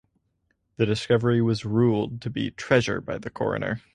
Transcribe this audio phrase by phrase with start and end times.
[0.77, 3.83] The discovery was ruled to be treasure by the coroner.